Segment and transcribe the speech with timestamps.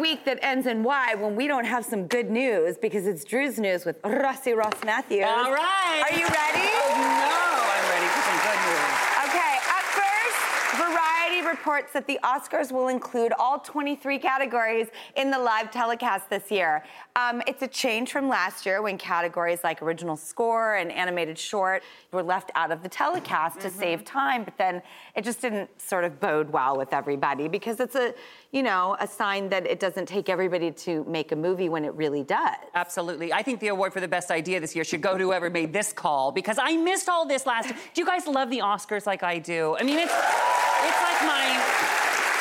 [0.00, 3.58] Week that ends in Y when we don't have some good news because it's Drew's
[3.58, 5.24] news with Rossi Ross Mathews.
[5.26, 6.02] All right.
[6.10, 6.68] Are you ready?
[6.72, 8.90] Oh, No, I'm ready for some good news.
[9.28, 15.38] Okay, at first, Variety reports that the Oscars will include all 23 categories in the
[15.38, 16.82] live telecast this year.
[17.16, 21.82] Um, it's a change from last year when categories like original score and animated short
[22.12, 24.80] were left out of the telecast to save time, but then
[25.14, 28.14] it just didn't sort of bode well with everybody because it's a,
[28.52, 31.94] you know, a sign that it doesn't take everybody to make a movie when it
[31.94, 32.56] really does.
[32.74, 33.32] Absolutely.
[33.32, 35.72] I think the award for the best idea this year should go to whoever made
[35.72, 37.68] this call because I missed all this last.
[37.68, 39.76] Do you guys love the Oscars like I do?
[39.78, 41.90] I mean, it's it's like my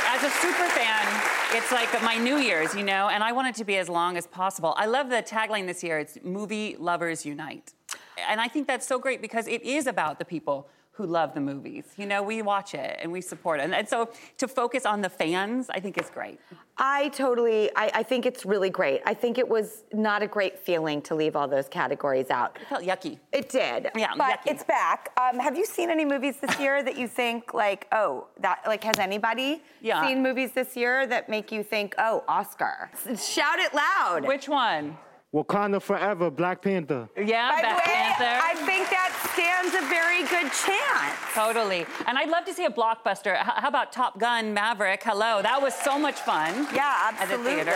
[0.08, 1.06] as a super fan,
[1.53, 4.18] it's like my New Year's, you know, and I want it to be as long
[4.18, 4.74] as possible.
[4.78, 6.00] I love the tagline this year.
[6.00, 7.74] It's movie lovers unite.
[8.28, 10.68] And I think that's so great because it is about the people
[11.00, 11.86] who love the movies.
[11.96, 13.64] You know, we watch it and we support it.
[13.64, 16.42] And, and so to focus on the fans, I think is great.
[16.78, 19.00] I totally, I, I think it's really great.
[19.06, 22.58] I think it was not a great feeling to leave all those categories out.
[22.62, 23.18] It felt yucky.
[23.32, 23.92] It did.
[23.96, 24.52] Yeah, but yucky.
[24.52, 25.09] it's back.
[25.18, 28.84] Um, have you seen any movies this year that you think like, oh, that like
[28.84, 30.06] has anybody Yeah.
[30.06, 32.92] seen movies this year that make you think, oh, Oscar?
[33.18, 34.26] Shout it loud.
[34.28, 34.98] Which one?
[35.34, 37.07] Wakanda Forever, Black Panther.
[37.16, 38.40] Yeah, By Black way, Panther.
[38.44, 41.16] I think that stands a very good chance.
[41.35, 41.85] Totally.
[42.07, 43.34] And I'd love to see a blockbuster.
[43.40, 45.03] H- how about Top Gun Maverick?
[45.03, 45.41] Hello.
[45.44, 46.67] That was so much fun.
[46.73, 47.53] Yeah, At the absolutely.
[47.63, 47.75] theater.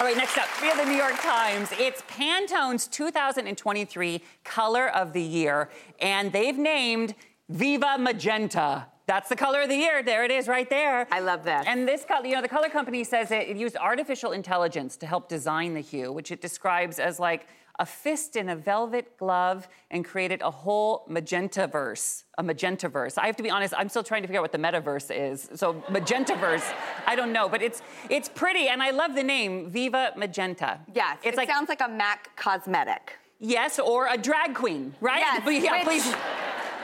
[0.00, 1.68] All right, next up, we have the New York Times.
[1.78, 5.68] It's Pantone's 2023 Color of the Year,
[6.00, 7.14] and they've named
[7.50, 8.86] Viva Magenta.
[9.06, 10.02] That's the color of the year.
[10.02, 11.06] There it is, right there.
[11.10, 11.66] I love that.
[11.66, 15.06] And this color, you know, the color company says it, it used artificial intelligence to
[15.06, 17.46] help design the hue, which it describes as like
[17.78, 23.18] a fist in a velvet glove and created a whole magentaverse, a magentaverse.
[23.18, 25.50] I have to be honest, I'm still trying to figure out what the metaverse is.
[25.54, 26.72] So magentaverse,
[27.06, 30.78] I don't know, but it's it's pretty and I love the name Viva Magenta.
[30.94, 33.18] Yes, it's it like sounds like a MAC cosmetic.
[33.40, 35.18] yes, or a drag queen, right?
[35.20, 36.14] Yes, yeah, which- please.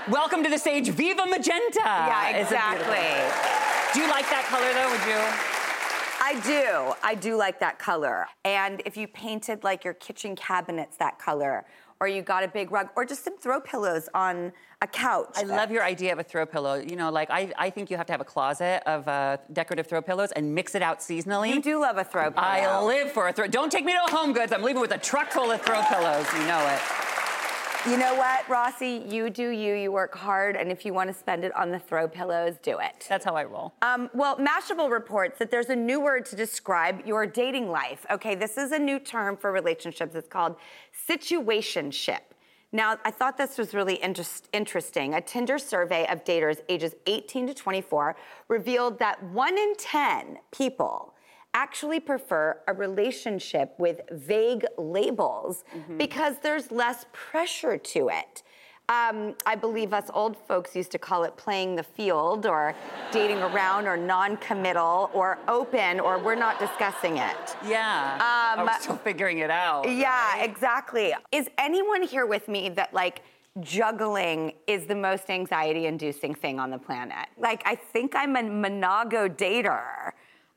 [0.08, 1.80] Welcome to the stage, Viva Magenta.
[1.84, 3.92] Yeah, It's a beautiful- exactly.
[3.94, 4.90] Do you like that color though?
[4.90, 5.20] Would you?
[6.22, 6.94] I do.
[7.02, 8.26] I do like that color.
[8.44, 11.64] And if you painted like your kitchen cabinets that color,
[12.00, 15.32] or you got a big rug, or just some throw pillows on a couch.
[15.36, 16.74] I love your idea of a throw pillow.
[16.76, 19.86] You know, like I, I think you have to have a closet of uh, decorative
[19.86, 21.52] throw pillows and mix it out seasonally.
[21.52, 22.42] You do love a throw pillow.
[22.46, 23.46] I live for a throw.
[23.48, 24.50] Don't take me to Home Goods.
[24.52, 26.26] I'm leaving with a truck full of throw pillows.
[26.32, 26.80] You know it.
[27.88, 29.06] You know what, Rossi?
[29.08, 29.72] You do you.
[29.74, 32.78] You work hard, and if you want to spend it on the throw pillows, do
[32.78, 33.06] it.
[33.08, 33.72] That's how I roll.
[33.80, 38.04] Um, well, Mashable reports that there's a new word to describe your dating life.
[38.10, 40.14] Okay, this is a new term for relationships.
[40.14, 40.56] It's called
[41.08, 42.20] situationship.
[42.70, 45.14] Now, I thought this was really interest, interesting.
[45.14, 48.14] A Tinder survey of daters ages 18 to 24
[48.48, 51.09] revealed that one in 10 people
[51.54, 55.64] actually prefer a relationship with vague labels
[55.96, 58.42] because there's less pressure to it.
[58.88, 62.74] Um, I believe us old folks used to call it playing the field or
[63.12, 67.56] dating around or non committal or open or we're not discussing it.
[67.64, 68.14] Yeah.
[68.16, 69.88] Um, I'm still figuring it out.
[69.88, 70.42] Yeah, right?
[70.42, 71.14] exactly.
[71.30, 73.22] Is anyone here with me that like
[73.60, 77.28] juggling is the most anxiety inducing thing on the planet.
[77.36, 80.12] Like, I think I'm a monogo dater.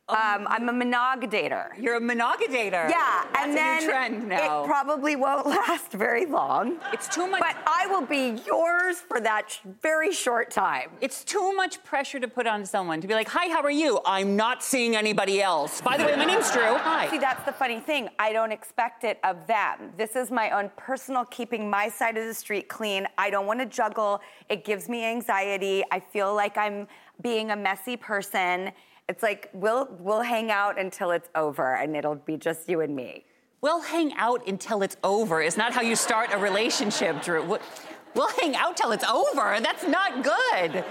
[0.09, 1.69] Um, I'm a monogadator.
[1.81, 2.89] You're a monogadator.
[2.89, 4.63] Yeah, That's and a then new trend now.
[4.63, 6.77] it probably won't last very long.
[6.91, 10.89] It's too much- But I will be yours for that sh- very short time.
[10.99, 14.01] It's too much pressure to put on someone to be like, "Hi, how are you?
[14.05, 16.75] I'm not seeing anybody else." By the way, my name's Drew.
[16.77, 17.09] Hi.
[17.09, 18.09] See, that's the funny thing.
[18.19, 19.93] I don't expect it of them.
[19.95, 23.07] This is my own personal keeping my side of the street clean.
[23.17, 24.19] I don't want to juggle.
[24.49, 25.81] It gives me anxiety.
[25.91, 26.89] I feel like I'm
[27.21, 28.73] being a messy person.
[29.09, 32.95] It's like we'll we'll hang out until it's over and it'll be just you and
[32.95, 33.25] me.
[33.61, 35.41] We'll hang out until it's over.
[35.41, 37.43] Is not how you start a relationship, Drew.
[37.43, 37.59] We'll-
[38.39, 39.59] hang out till it's over.
[39.59, 40.85] That's not good.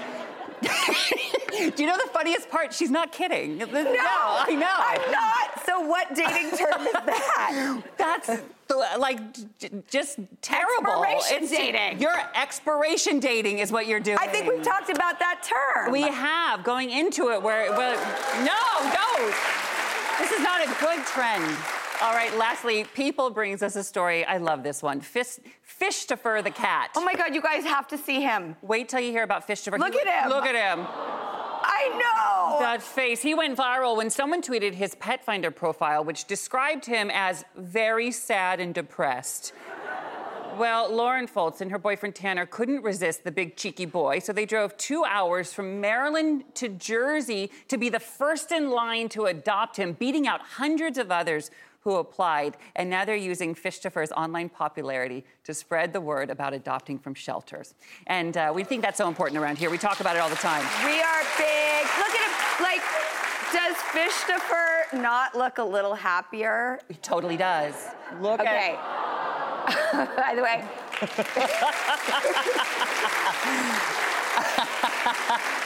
[1.77, 2.73] Do you know the funniest part?
[2.73, 3.59] She's not kidding.
[3.59, 4.67] No, I know.
[4.69, 5.67] I'm not.
[5.67, 7.83] So what dating term is that?
[7.99, 8.27] That's
[8.69, 9.21] the, like
[9.59, 11.05] j- just terrible.
[11.05, 12.01] Expiration dating.
[12.01, 14.19] Your expiration dating is what you're doing.
[14.21, 15.93] I think we've talked about that term.
[15.93, 17.97] We have going into it where, well,
[18.45, 19.35] no, don't.
[20.19, 21.57] This is not a good trend.
[22.03, 24.25] All right, lastly, People brings us a story.
[24.25, 25.01] I love this one.
[25.01, 25.39] Fish,
[25.81, 26.91] Fishtopher the cat.
[26.97, 28.57] oh my God, you guys have to see him.
[28.61, 29.79] Wait till you hear about Fishtopher.
[29.79, 30.29] Look He- at him.
[30.31, 30.85] Look at him.
[31.65, 32.59] I know.
[32.59, 33.23] That face.
[33.23, 38.11] He went viral when someone tweeted his pet finder profile, which described him as very
[38.11, 39.53] sad and depressed.
[40.59, 44.45] Well, Lauren Foltz and her boyfriend Tanner couldn't resist the big cheeky boy, so they
[44.45, 49.77] drove two hours from Maryland to Jersey to be the first in line to adopt
[49.79, 51.51] him, beating out hundreds of others
[51.83, 52.57] who applied.
[52.77, 57.75] And now they're using Fishtopher's online popularity to spread the word about adopting from shelters.
[58.07, 59.71] And uh, we think that's so important around here.
[59.71, 60.65] We talk about it all the time.
[60.85, 61.87] We are big.
[61.99, 62.33] Look at him.
[62.63, 62.83] Like,
[63.53, 66.81] does Fishtopher not look a little happier?
[66.89, 67.75] It totally does.
[68.21, 68.77] Look Okay.
[69.93, 70.65] By the way.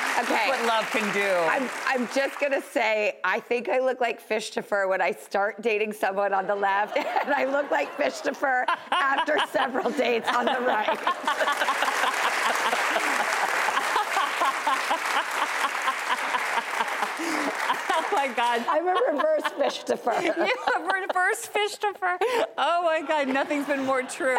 [0.20, 0.48] okay.
[0.48, 1.28] what love can do.
[1.50, 5.92] I'm, I'm just gonna say, I think I look like Fishtopher when I start dating
[5.92, 10.98] someone on the left, and I look like Fishtopher after several dates on the right.
[17.18, 18.64] oh my God.
[18.68, 20.22] I'm a reverse Fishtopher.
[20.36, 22.18] You have reverse Fishtopher.
[22.58, 24.36] Oh my God, nothing's been more true.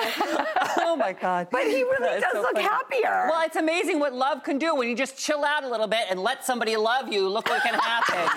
[0.79, 1.47] Oh my God.
[1.51, 2.67] But he really does so look funny.
[2.67, 3.27] happier.
[3.29, 6.05] Well, it's amazing what love can do when you just chill out a little bit
[6.09, 7.27] and let somebody love you.
[7.29, 8.27] Look what can happen.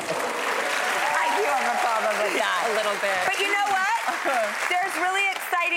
[0.00, 2.60] I do have a problem with that.
[2.70, 3.18] a little bit.
[3.26, 3.98] But you know what?
[4.70, 5.26] there's really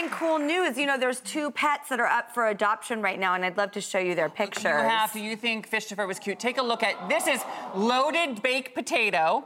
[0.09, 0.77] cool news.
[0.77, 3.71] You know, there's two pets that are up for adoption right now, and I'd love
[3.73, 4.63] to show you their pictures.
[4.63, 5.19] You have to.
[5.19, 6.39] You think Fishtopher was cute?
[6.39, 7.27] Take a look at this.
[7.27, 7.41] Is
[7.75, 9.45] loaded baked potato.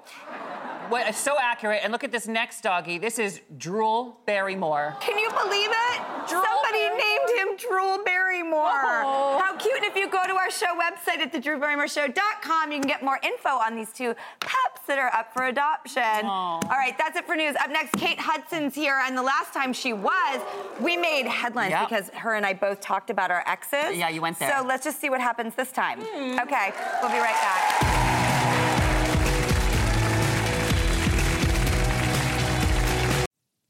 [0.89, 1.81] What is so accurate?
[1.83, 2.97] And look at this next doggy.
[2.97, 4.95] This is Drool Barrymore.
[5.01, 6.01] Can you believe it?
[6.29, 9.03] Drool Somebody Barry- named him Drool Barrymore.
[9.03, 9.37] Oh.
[9.43, 9.75] How cute.
[9.75, 13.49] And if you go to our show website at thedrewbarrymoreshow.com, you can get more info
[13.49, 14.55] on these two pups
[14.87, 16.25] that are up for adoption.
[16.25, 17.55] All right, that's it for news.
[17.57, 18.99] Up next, Kate Hudson's here.
[19.05, 20.41] And the last time she was,
[20.81, 21.89] we made headlines Yep.
[21.89, 23.97] because her and I both talked about our exes.
[23.97, 24.51] Yeah, you went there.
[24.57, 25.99] So let's just see what happens this time.
[26.01, 26.39] Hmm.
[26.39, 27.83] Okay, we'll be right back.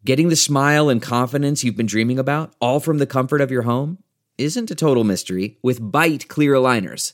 [0.05, 3.63] Getting the smile and confidence you've been dreaming about, all from the comfort of your
[3.63, 3.97] home,
[4.37, 7.13] isn't a total mystery with Bite clear aligners.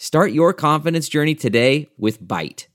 [0.00, 2.68] Start your confidence journey today with Byte.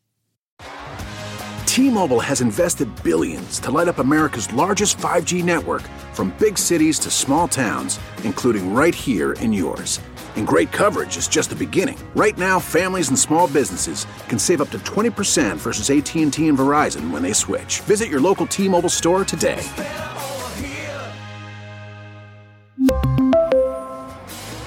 [1.65, 7.09] T-Mobile has invested billions to light up America's largest 5G network from big cities to
[7.09, 10.01] small towns, including right here in yours.
[10.35, 11.97] And great coverage is just the beginning.
[12.13, 17.09] Right now, families and small businesses can save up to 20% versus AT&T and Verizon
[17.09, 17.79] when they switch.
[17.87, 19.63] Visit your local T-Mobile store today.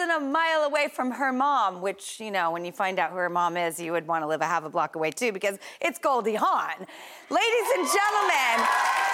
[0.00, 3.16] Than a mile away from her mom, which, you know, when you find out who
[3.16, 5.58] her mom is, you would want to live a half a block away too, because
[5.78, 6.86] it's Goldie Hawn.
[7.28, 8.66] Ladies and gentlemen,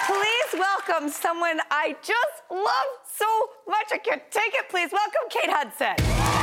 [0.06, 3.26] please welcome someone I just love so
[3.66, 3.86] much.
[3.92, 4.68] I can't take it.
[4.68, 6.35] Please welcome Kate Hudson.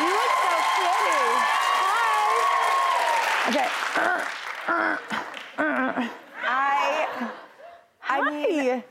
[0.00, 1.22] You look so pretty.
[1.82, 2.28] Hi.
[3.48, 3.68] Okay.
[6.44, 7.30] I,
[8.08, 8.82] I mean,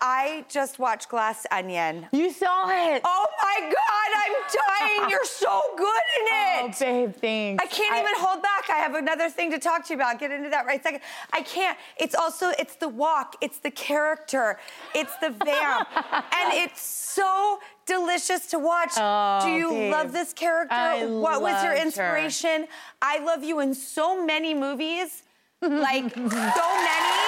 [0.00, 2.06] I just watched Glass Onion.
[2.12, 3.02] You saw it.
[3.04, 4.01] Oh my God,
[4.50, 5.10] I'm dying.
[5.10, 6.62] You're so good in it.
[6.62, 6.78] Oh, it.
[6.78, 7.64] babe, thanks.
[7.64, 8.68] I can't even hold back.
[8.70, 10.18] I have another thing to talk to you about.
[10.18, 11.00] Get into that right second.
[11.32, 11.76] I can't.
[11.96, 14.58] It's also it's the walk, it's the character,
[14.94, 18.92] it's the vamp, and it's so delicious to watch.
[18.96, 19.92] Oh, Do you babe.
[19.92, 20.74] love this character?
[20.74, 21.86] I what was your loved her.
[21.86, 22.66] inspiration?
[23.00, 25.22] I love you in so many movies,
[25.60, 27.18] like so many.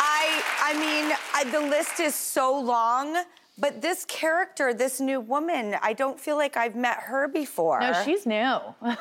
[0.00, 3.16] I I mean, I, the list is so long,
[3.58, 7.80] but this character, this new woman, I don't feel like I've met her before.
[7.80, 8.58] No, she's new.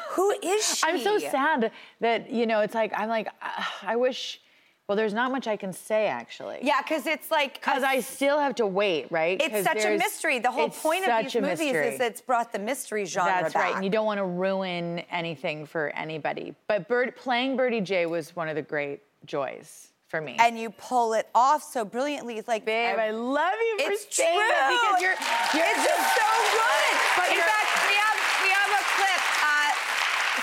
[0.09, 0.83] Who is she?
[0.87, 1.71] I'm so sad
[2.01, 2.61] that you know.
[2.61, 4.39] It's like I'm like ah, I wish.
[4.87, 6.59] Well, there's not much I can say actually.
[6.61, 9.41] Yeah, because it's like Because I still have to wait, right?
[9.41, 10.39] It's such a mystery.
[10.39, 11.87] The whole point of these movies mystery.
[11.87, 15.65] is it's brought the mystery genre That's right, and you don't want to ruin anything
[15.65, 16.53] for anybody.
[16.67, 20.37] But Bird, playing Birdie Jay was one of the great joys for me.
[20.39, 22.37] and you pull it off so brilliantly.
[22.37, 24.47] It's like, Babe, I love you for it's saying true.
[24.47, 25.17] that because you're,
[25.57, 26.93] you're it's just so good.
[27.17, 29.73] But In you're- fact, we have we have a clip uh,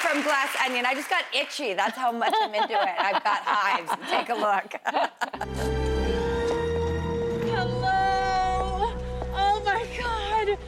[0.03, 0.83] from Glass Onion.
[0.87, 1.75] I just got itchy.
[1.75, 2.97] That's how much I'm into it.
[2.99, 3.93] I've got hives.
[4.11, 4.75] Take a look.
[7.55, 8.91] Hello.
[9.39, 10.59] Oh my God.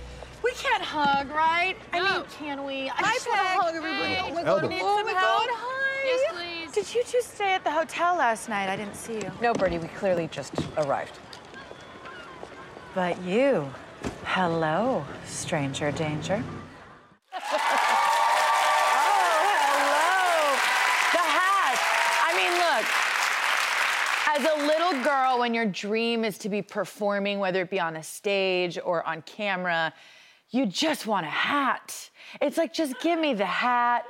[0.44, 1.74] We can't hug, right?
[1.92, 2.88] I mean, can we?
[2.88, 4.16] I Hi, just want to hug everybody.
[4.22, 4.68] Oh my Elder.
[4.68, 4.78] God.
[4.80, 5.48] Oh my God.
[5.50, 6.04] Hi.
[6.06, 6.41] Yes, please.
[6.72, 8.70] Did you two stay at the hotel last night?
[8.70, 9.30] I didn't see you.
[9.42, 11.18] No, Birdie, we clearly just arrived.
[12.94, 13.68] But you.
[14.24, 16.42] Hello, stranger danger.
[18.94, 20.56] Oh, hello.
[21.12, 21.76] The hat.
[22.24, 22.86] I mean, look.
[24.34, 27.96] As a little girl, when your dream is to be performing, whether it be on
[27.96, 29.92] a stage or on camera,
[30.48, 32.10] you just want a hat.
[32.40, 34.06] It's like, just give me the hat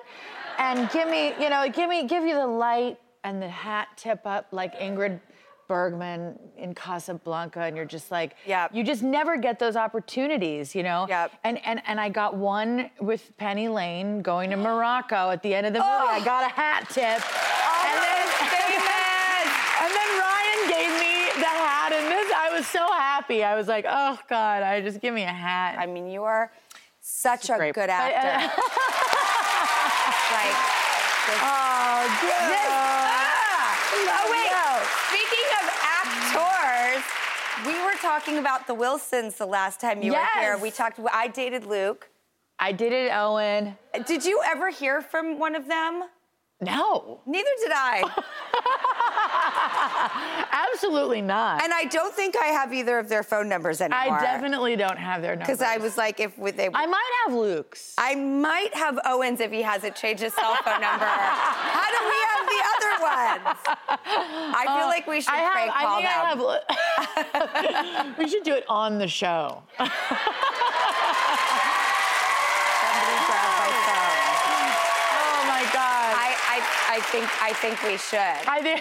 [0.58, 4.20] and give me, you know, give me, give you the light and the hat tip
[4.26, 5.20] up like Ingrid
[5.68, 8.74] Bergman in Casablanca, and you're just like, Yep.
[8.74, 11.06] you just never get those opportunities, you know?
[11.08, 11.32] Yep.
[11.44, 15.66] And and and I got one with Penny Lane going to Morocco at the end
[15.66, 15.90] of the movie.
[15.90, 17.04] I got a hat tip.
[17.04, 18.26] and then
[19.82, 23.42] and then Ryan gave me the hat, and this I was so happy.
[23.44, 25.76] I was like, oh God, I just give me a hat.
[25.78, 26.52] I mean, you are
[27.00, 27.74] such a great.
[27.74, 28.62] good But, uh, actor.
[30.32, 30.56] like,
[31.44, 32.48] oh, good.
[32.50, 33.78] This- ah!
[33.94, 34.50] Oh wait!
[34.50, 34.68] No.
[35.12, 35.64] Speaking of
[36.00, 37.04] actors,
[37.66, 40.56] we were talking about the Wilsons the last time you were here.
[40.58, 40.98] We talked.
[41.12, 42.08] I dated Luke.
[42.58, 43.76] I did it, Owen.
[44.06, 46.04] Did you ever hear from one of them?
[46.60, 48.02] No, Neither did I.
[50.52, 51.62] absolutely not.
[51.62, 54.18] and I don't think I have either of their phone numbers anymore.
[54.18, 55.46] I definitely don't have their numbers.
[55.58, 56.68] Because I was like, if they.
[56.72, 57.94] I might have Luke's.
[57.98, 61.04] I might have Owens if he hasn't changed his cell phone number.
[61.06, 63.58] How do we have the other ones?
[64.54, 67.32] I feel like we should Uh, I have, prank call I think them.
[67.34, 68.18] I have.
[68.18, 69.62] we should do it on the show.
[69.78, 69.96] Somebody
[73.26, 73.68] grab my.
[75.14, 76.14] Oh my God.
[76.16, 78.18] I, I, I think I think we should.
[78.48, 78.80] I think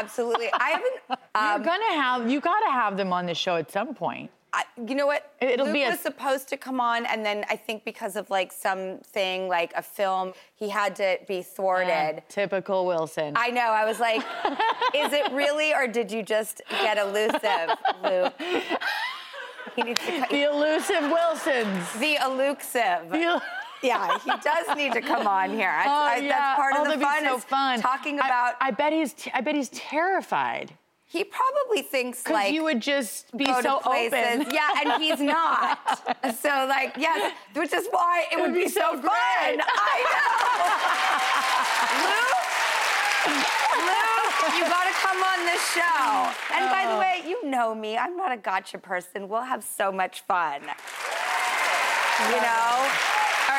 [0.00, 0.48] Absolutely.
[0.52, 0.94] I haven't.
[1.08, 2.30] you're Um, gonna have.
[2.30, 4.30] You gotta have them on the show at some point.
[4.54, 5.32] I, you know what?
[5.40, 8.28] It'll Luke be a- was supposed to come on, and then I think because of
[8.28, 12.22] like something like a film, he had to be thwarted.
[12.28, 13.32] Typical Wilson.
[13.34, 13.68] I know.
[13.82, 14.20] I was like,
[14.94, 18.34] is it really, or did you just get elusive, Luke?
[19.74, 20.26] He needs to.
[20.30, 21.92] the elusive Wilsons.
[21.98, 23.08] The elusive.
[23.10, 23.40] The-
[23.82, 25.70] Yeah, he does need to come on here.
[25.72, 26.28] That's, Oh, I- yeah.
[26.28, 27.24] that's part oh, of the be fun.
[27.24, 27.80] so is fun.
[27.80, 28.54] Talking about.
[28.60, 29.12] I, bet he's.
[29.12, 30.72] T- I bet he's terrified.
[31.06, 34.46] he probably thinks Because like you would just be so open.
[34.50, 35.78] Yeah, and he's not.
[36.40, 39.02] so like, yes, which is why it, would be, so, fun.
[39.04, 40.32] I know.
[43.28, 43.42] Luke,
[43.88, 46.30] Luke, you gotta come on this show.
[46.54, 46.94] And by Oh.
[46.94, 47.96] the way, you know me.
[47.98, 49.28] I'm not a gotcha person.
[49.28, 50.62] We'll have so much fun.
[52.30, 52.88] You know?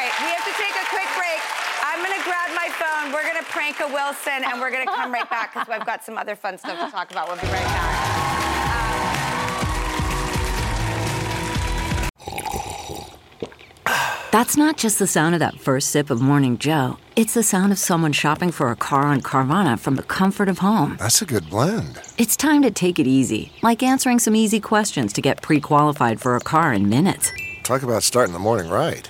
[0.03, 1.39] All right, we have to take a quick break.
[1.81, 3.13] I'm gonna grab my phone.
[3.13, 6.17] We're gonna prank a Wilson, and we're gonna come right back because I've got some
[6.17, 7.29] other fun stuff to talk about.
[7.29, 8.19] We'll be right back.
[14.33, 16.97] That's not just the sound of that first sip of Morning Joe.
[17.15, 20.57] It's the sound of someone shopping for a car on Carvana from the comfort of
[20.57, 20.97] home.
[20.99, 22.01] That's a good blend.
[22.17, 26.19] It's time to take it easy, like answering some easy questions to get pre qualified
[26.19, 27.31] for a car in minutes.
[27.63, 29.09] Talk about starting the morning right.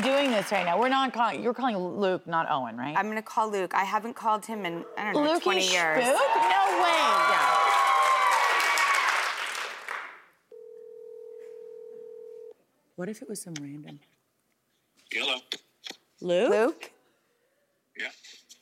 [0.00, 0.78] Can't believe you're doing this right now.
[0.78, 1.42] We're not calling.
[1.42, 2.94] You're calling Luke, not Owen, right?
[2.96, 3.72] I'm gonna call Luke.
[3.74, 6.04] I haven't called him in I don't know Lukey 20 years.
[6.04, 6.14] Spook?
[6.14, 6.98] No way.
[7.30, 7.54] Yeah.
[12.96, 14.00] What if it was some random?
[15.12, 15.36] Hello.
[16.20, 16.50] Luke?
[16.50, 16.90] Luke?
[17.96, 18.08] Yeah.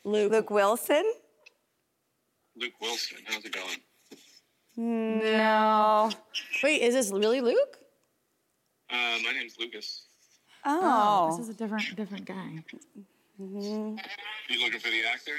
[0.05, 0.31] Luke.
[0.33, 1.05] Luke Wilson?
[2.55, 3.19] Luke Wilson.
[3.25, 3.79] How's it going?
[4.77, 6.11] No.
[6.63, 7.79] Wait, is this really Luke?
[8.91, 10.03] Uh, my name's Lucas.
[10.69, 11.29] Oh.
[11.31, 12.65] this is a different different guy.
[13.41, 13.99] Mhm.
[14.49, 15.33] You looking for the actor?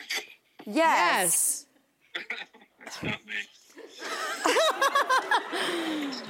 [0.66, 1.66] Yes.
[2.80, 3.34] That's not me.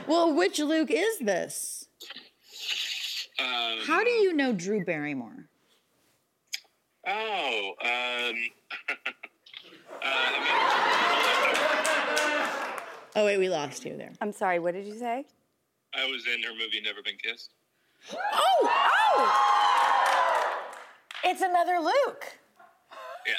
[0.08, 1.88] Well, which Luke is this?
[3.40, 5.50] Um, How do you know Drew Barrymore?
[7.05, 8.36] Oh, um.
[10.01, 10.44] uh,
[13.16, 14.14] Oh wait, we lost you there.
[14.22, 15.25] I'm sorry, what did you say?
[15.96, 17.51] I was in her movie Never Been Kissed.
[18.13, 18.70] Oh,
[19.15, 20.63] oh!
[21.24, 22.37] It's another Luke.
[23.25, 23.33] Yeah.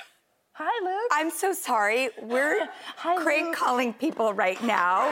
[0.53, 1.11] Hi, Luke.
[1.13, 2.11] I'm so sorry.
[2.23, 5.07] We're crank calling people right now.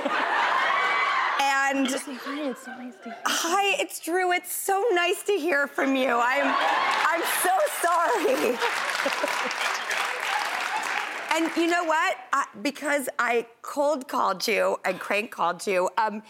[1.69, 3.16] And hi, it's so nice to hear.
[3.27, 4.33] Hi, it's Drew.
[4.33, 6.11] It's so nice to hear from you.
[6.11, 6.55] I'm
[7.09, 8.59] I'm so sorry.
[11.37, 12.16] and you know what?
[12.33, 16.23] I, because I cold called you and crank called you, um,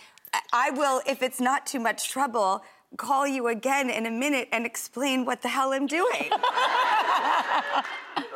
[0.53, 2.63] I will, if it's not too much trouble,
[2.97, 6.31] call you again in a minute and explain what the hell I'm doing.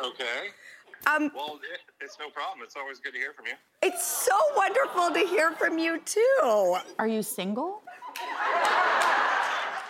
[0.03, 0.49] Okay.
[1.07, 2.61] Um, well, it, it's no problem.
[2.63, 3.53] It's always good to hear from you.
[3.83, 6.75] It's so wonderful to hear from you too.
[6.99, 7.81] Are you single?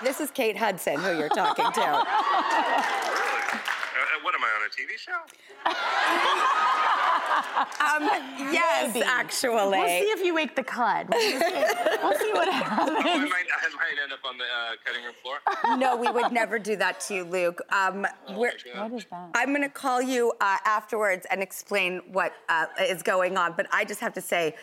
[0.03, 1.81] This is Kate Hudson who you're talking to.
[3.11, 3.59] Really?
[4.01, 5.19] Uh, what am I on a TV show?
[7.81, 8.03] Um,
[8.53, 9.05] yes, Maybe.
[9.05, 9.53] actually.
[9.55, 11.07] We'll see if you wake the cud.
[12.01, 12.97] We'll see, we'll see what I happens.
[13.29, 15.37] might, I might end up on the uh, cutting room floor.
[15.77, 17.61] no, we would never do that to you, Luke.
[17.71, 19.29] Um, we're, What is that?
[19.35, 23.53] I'm going to call you uh, afterwards and explain what uh, is going on.
[23.55, 24.55] But I just have to say,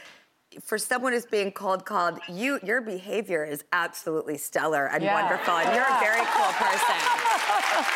[0.62, 5.14] for someone who's being cold called, you your behavior is absolutely stellar and Yeah.
[5.20, 6.96] wonderful, and you're a very cool person.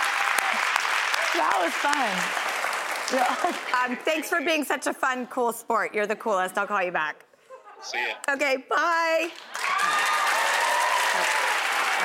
[1.35, 2.39] That was fun.
[3.85, 5.93] Um, thanks for being such a fun, cool sport.
[5.95, 6.57] You're the coolest.
[6.57, 7.25] I'll call you back.
[7.83, 8.15] See ya.
[8.35, 9.29] Okay, bye.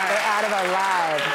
[0.07, 1.23] They're out of our lives.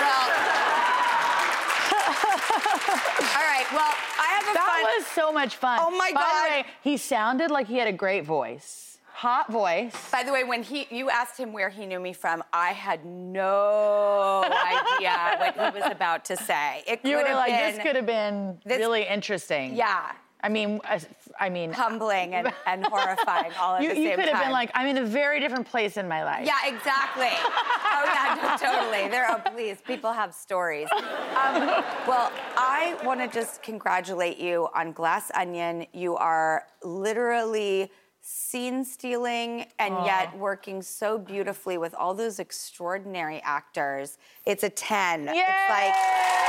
[3.35, 3.67] All right.
[3.73, 4.97] Well, I have a That fun.
[4.99, 5.79] was so much fun.
[5.83, 6.45] Oh my By God.
[6.45, 8.99] the way, he sounded like he had a great voice.
[9.15, 9.95] Hot voice.
[10.11, 13.05] By the way, when he you asked him where he knew me from, I had
[13.05, 16.83] no idea what he was about to say.
[16.89, 19.77] It You were have like, been this could have been this- really interesting.
[19.77, 20.99] yeah, I mean, uh,
[21.39, 24.11] I mean, humbling and, and horifying all at you, the same time.
[24.11, 24.35] you could time.
[24.35, 26.47] have been like, I'm in a very different place in my life.
[26.47, 27.29] Yeah, exactly.
[27.31, 29.09] oh yeah, no, totally.
[29.09, 30.89] There, oh please, people have stories.
[30.93, 35.87] Um, well, I want to just congratulate you on Glass Onion.
[35.93, 37.91] You are literally
[38.25, 44.17] scene stealing and yet working so beautifully with all those extraordinary actors.
[44.47, 45.23] It's a 10.
[45.23, 45.95] It's like,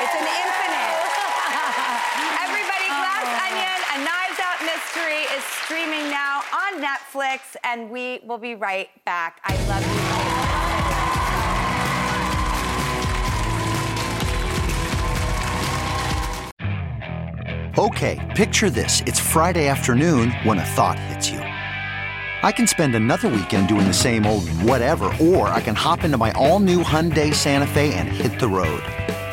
[0.01, 1.02] it's an infinite.
[3.23, 8.53] Glass Onion, a Knives Out mystery is streaming now on Netflix, and we will be
[8.53, 9.39] right back.
[9.45, 9.86] I love
[17.77, 17.81] you.
[17.81, 19.01] Okay, picture this.
[19.05, 21.39] It's Friday afternoon when a thought hits you.
[21.39, 26.17] I can spend another weekend doing the same old whatever, or I can hop into
[26.17, 28.83] my all new Hyundai Santa Fe and hit the road.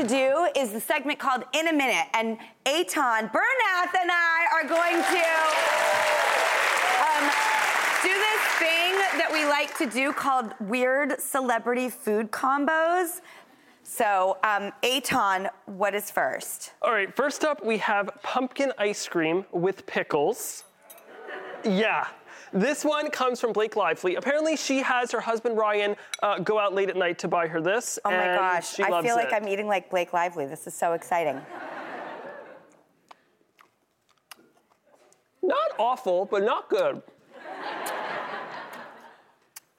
[0.00, 0.48] To do?
[0.56, 2.06] Is the segment called In a Minute.
[2.14, 5.26] And Aton Bernath and I are going to
[7.04, 7.24] um,
[8.02, 13.20] do this thing that we like to do called weird celebrity food combos.
[13.82, 16.72] So, um, Aton, what is first?
[16.80, 20.64] All right, first up, we have pumpkin ice cream with pickles.
[21.64, 22.06] Yeah.
[22.52, 24.16] This one comes from Blake Lively.
[24.16, 27.60] Apparently, she has her husband Ryan uh, go out late at night to buy her
[27.60, 27.98] this.
[28.04, 29.34] Oh my gosh, she I feel like it.
[29.34, 30.46] I'm eating like Blake Lively.
[30.46, 31.40] This is so exciting.
[35.42, 37.02] Not awful, but not good.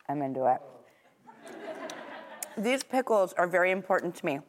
[0.07, 0.62] I'm into it.
[2.57, 4.39] These pickles are very important to me.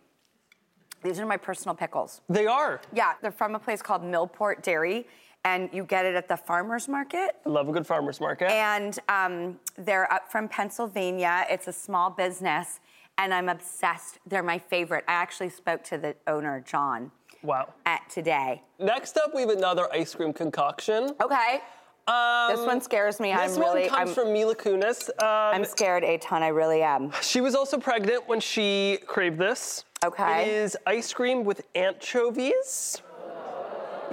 [1.02, 2.20] These are my personal pickles.
[2.28, 2.80] They are.
[2.92, 5.06] Yeah, they're from a place called Millport Dairy,
[5.44, 7.36] and you get it at the farmer's market.
[7.44, 8.50] I love a good farmer's market.
[8.50, 11.46] And um, they're up from Pennsylvania.
[11.50, 12.80] It's a small business,
[13.18, 14.18] and I'm obsessed.
[14.26, 15.04] They're my favorite.
[15.08, 17.10] I actually spoke to the owner, John,
[17.42, 17.72] wow.
[17.86, 18.62] at today.
[18.78, 21.10] Next up, we have another ice cream concoction.
[21.20, 21.60] Okay.
[22.06, 23.32] this one scares me.
[23.32, 23.80] This I'm really.
[23.82, 25.08] one comes I'm, from Mila Kunis.
[25.20, 26.42] Um, I'm scared, a ton.
[26.42, 27.10] I really am.
[27.20, 29.84] She was also pregnant when she craved this.
[30.04, 30.42] Okay.
[30.42, 33.02] It is ice cream with anchovies.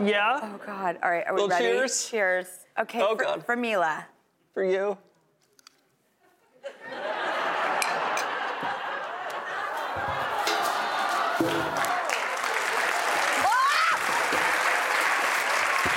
[0.01, 0.39] Yeah.
[0.41, 0.97] Oh God!
[1.03, 1.65] All right, are we Little ready?
[1.65, 2.09] cheers?
[2.09, 2.47] Cheers.
[2.79, 3.01] Okay.
[3.01, 3.45] Oh, for, God.
[3.45, 4.05] for Mila.
[4.53, 4.97] For you.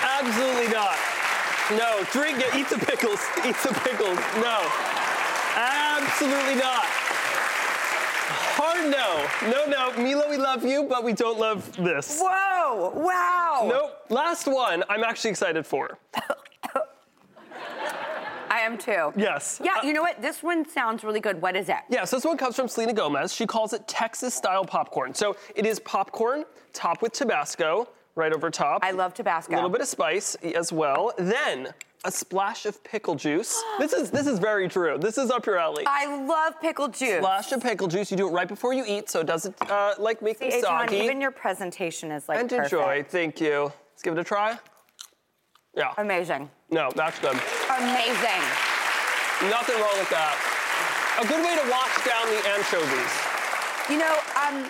[0.03, 0.97] Absolutely not.
[1.73, 2.55] No, drink it.
[2.55, 3.21] Eat the pickles.
[3.47, 4.19] Eat the pickles.
[4.37, 4.61] No.
[5.57, 6.85] Absolutely not.
[8.55, 9.27] Hard no.
[9.51, 10.03] No, no.
[10.03, 12.21] Mila, we love you, but we don't love this.
[12.23, 12.93] Whoa!
[12.95, 13.67] Wow!
[13.69, 13.92] Nope.
[14.09, 15.99] Last one, I'm actually excited for.
[18.51, 19.13] I am too.
[19.17, 19.61] Yes.
[19.65, 20.21] Yeah, you know what?
[20.21, 21.41] This one sounds really good.
[21.41, 21.79] What is it?
[21.89, 23.33] Yeah, so this one comes from Selena Gomez.
[23.33, 25.15] She calls it Texas style popcorn.
[25.15, 28.85] So it is popcorn topped with Tabasco right over top.
[28.85, 29.55] I love Tabasco.
[29.55, 31.15] A little bit of spice as well.
[31.17, 31.73] Then
[32.05, 33.63] a splash of pickle juice.
[33.79, 34.99] this is this is very true.
[34.99, 35.85] This is up your alley.
[35.87, 37.19] I love pickle juice.
[37.19, 38.11] Splash of pickle juice.
[38.11, 40.61] You do it right before you eat, so it doesn't uh, like make See, them
[40.61, 40.97] soggy.
[40.97, 42.73] even your presentation is like and perfect.
[42.73, 43.05] enjoy.
[43.09, 43.73] Thank you.
[44.03, 44.59] Let's give it a try.
[45.77, 45.95] Yeah.
[45.97, 46.51] Amazing.
[46.73, 47.39] No, that's good.
[47.71, 48.43] Amazing.
[49.49, 50.35] Nothing wrong with that.
[51.21, 53.13] A good way to wash down the anchovies.
[53.89, 54.69] You know, um,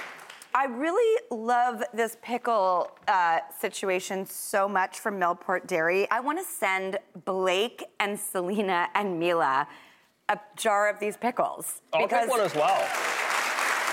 [0.54, 6.10] I really love this pickle uh, situation so much from Millport Dairy.
[6.10, 9.66] I want to send Blake and Selena and Mila
[10.28, 11.80] a jar of these pickles.
[11.94, 12.86] I'll take one as well.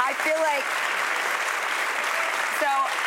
[0.02, 0.66] I feel like.
[2.60, 3.00] So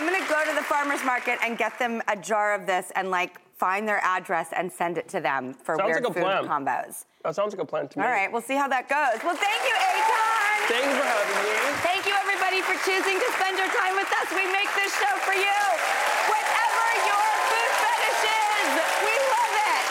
[0.00, 3.10] I'm gonna go to the farmer's market and get them a jar of this and
[3.10, 6.44] like find their address and send it to them for Sounds weird like food plan.
[6.48, 7.04] combos.
[7.22, 8.04] That sounds like a plan to me.
[8.06, 9.20] All right, we'll see how that goes.
[9.22, 10.72] Well, thank you, Aton.
[10.72, 11.52] Thank you for having me.
[11.84, 14.32] Thank you, everybody, for choosing to spend your time with us.
[14.32, 15.58] We make this show for you.
[16.32, 18.68] Whatever your food fetish is,
[19.04, 19.84] we love it.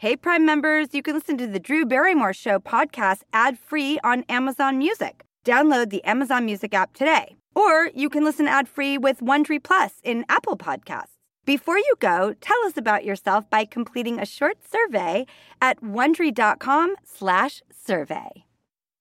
[0.00, 4.24] Hey, Prime members, you can listen to the Drew Barrymore Show podcast ad free on
[4.30, 5.25] Amazon Music.
[5.46, 7.36] Download the Amazon Music app today.
[7.54, 11.14] Or you can listen ad free with Wondery Plus in Apple Podcasts.
[11.44, 15.24] Before you go, tell us about yourself by completing a short survey
[15.62, 18.44] at wondery.com/slash survey.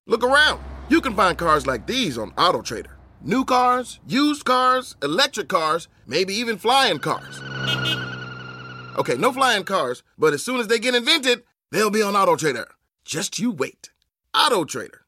[0.05, 0.61] Look around.
[0.87, 2.93] You can find cars like these on AutoTrader.
[3.23, 7.41] New cars, used cars, electric cars, maybe even flying cars.
[8.99, 12.67] Okay, no flying cars, but as soon as they get invented, they'll be on AutoTrader.
[13.03, 13.89] Just you wait.
[14.35, 15.04] AutoTrader.